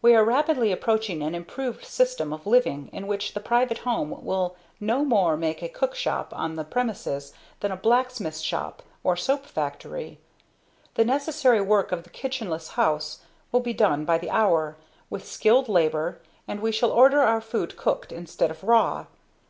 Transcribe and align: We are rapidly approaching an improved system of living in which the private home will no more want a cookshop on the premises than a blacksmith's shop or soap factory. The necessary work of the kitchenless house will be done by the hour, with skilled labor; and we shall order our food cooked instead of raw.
We 0.00 0.14
are 0.14 0.24
rapidly 0.24 0.72
approaching 0.72 1.22
an 1.22 1.34
improved 1.34 1.84
system 1.84 2.32
of 2.32 2.46
living 2.46 2.88
in 2.90 3.06
which 3.06 3.34
the 3.34 3.38
private 3.40 3.76
home 3.84 4.24
will 4.24 4.56
no 4.80 5.04
more 5.04 5.36
want 5.36 5.62
a 5.62 5.68
cookshop 5.68 6.32
on 6.34 6.56
the 6.56 6.64
premises 6.64 7.34
than 7.60 7.70
a 7.70 7.76
blacksmith's 7.76 8.40
shop 8.40 8.82
or 9.04 9.14
soap 9.14 9.44
factory. 9.44 10.20
The 10.94 11.04
necessary 11.04 11.60
work 11.60 11.92
of 11.92 12.04
the 12.04 12.08
kitchenless 12.08 12.68
house 12.76 13.20
will 13.52 13.60
be 13.60 13.74
done 13.74 14.06
by 14.06 14.16
the 14.16 14.30
hour, 14.30 14.78
with 15.10 15.26
skilled 15.28 15.68
labor; 15.68 16.18
and 16.48 16.60
we 16.60 16.72
shall 16.72 16.90
order 16.90 17.20
our 17.20 17.42
food 17.42 17.76
cooked 17.76 18.10
instead 18.10 18.50
of 18.50 18.64
raw. 18.64 19.04